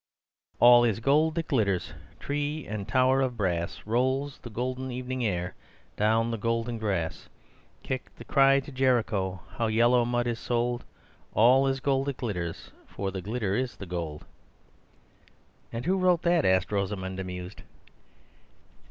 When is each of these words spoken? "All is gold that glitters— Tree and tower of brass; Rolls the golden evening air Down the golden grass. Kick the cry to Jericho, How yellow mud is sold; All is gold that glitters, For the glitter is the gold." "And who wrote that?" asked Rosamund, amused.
"All 0.59 0.83
is 0.83 0.99
gold 0.99 1.35
that 1.35 1.47
glitters— 1.47 1.93
Tree 2.19 2.65
and 2.65 2.87
tower 2.87 3.21
of 3.21 3.37
brass; 3.37 3.83
Rolls 3.85 4.39
the 4.39 4.49
golden 4.49 4.89
evening 4.89 5.23
air 5.23 5.53
Down 5.95 6.31
the 6.31 6.39
golden 6.39 6.79
grass. 6.79 7.29
Kick 7.83 8.09
the 8.15 8.25
cry 8.25 8.61
to 8.61 8.71
Jericho, 8.71 9.41
How 9.57 9.67
yellow 9.67 10.03
mud 10.03 10.25
is 10.25 10.39
sold; 10.39 10.83
All 11.35 11.67
is 11.67 11.81
gold 11.81 12.07
that 12.07 12.17
glitters, 12.17 12.71
For 12.87 13.11
the 13.11 13.21
glitter 13.21 13.53
is 13.53 13.75
the 13.77 13.85
gold." 13.85 14.25
"And 15.71 15.85
who 15.85 15.99
wrote 15.99 16.23
that?" 16.23 16.45
asked 16.45 16.71
Rosamund, 16.71 17.19
amused. 17.19 17.61